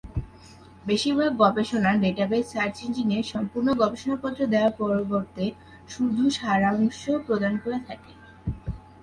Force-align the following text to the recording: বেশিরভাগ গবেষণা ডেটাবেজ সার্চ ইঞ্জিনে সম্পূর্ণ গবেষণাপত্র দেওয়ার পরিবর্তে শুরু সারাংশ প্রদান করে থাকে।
বেশিরভাগ 0.85 1.31
গবেষণা 1.41 1.91
ডেটাবেজ 2.03 2.43
সার্চ 2.53 2.75
ইঞ্জিনে 2.85 3.17
সম্পূর্ণ 3.31 3.67
গবেষণাপত্র 3.81 4.39
দেওয়ার 4.53 4.73
পরিবর্তে 4.81 5.45
শুরু 5.89 6.21
সারাংশ 6.37 7.01
প্রদান 7.25 7.53
করে 7.63 7.79
থাকে। 7.87 8.11